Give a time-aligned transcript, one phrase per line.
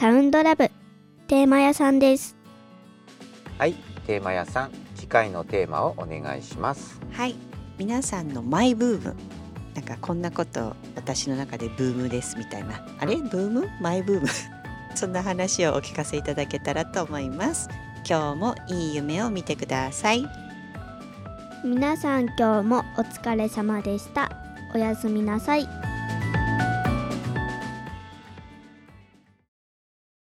[0.00, 0.70] サウンドラブ
[1.28, 2.34] テーマ屋さんです。
[3.58, 3.74] はい
[4.06, 6.98] テーマ屋さん次回のテーマをお願いします。
[7.12, 7.34] はい
[7.76, 9.14] 皆さんのマイブーム。
[9.74, 12.82] なんかこんなこと私の中でブームですみたいな。
[12.98, 13.16] あれ？
[13.16, 13.68] ブーム？
[13.82, 14.26] マイブーム？
[14.96, 17.68] そんな話をお聞かせいただけたらと思います。
[18.08, 20.26] 今日もいい夢を見てください。
[21.62, 24.30] 皆さん今日もお疲れ様でした。
[24.74, 25.89] おやすみなさい。